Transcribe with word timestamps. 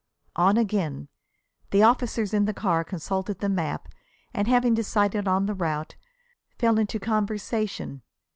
On 0.35 0.57
again. 0.57 1.09
The 1.69 1.83
officers 1.83 2.33
in 2.33 2.45
the 2.45 2.55
car 2.55 2.83
consulted 2.83 3.37
the 3.37 3.47
map 3.49 3.87
and, 4.33 4.47
having 4.47 4.73
decided 4.73 5.27
on 5.27 5.45
the 5.45 5.53
route, 5.53 5.95
fell 6.57 6.79
into 6.79 6.99
conversation. 6.99 8.01